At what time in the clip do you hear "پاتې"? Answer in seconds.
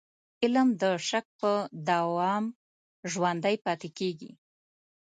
3.65-3.89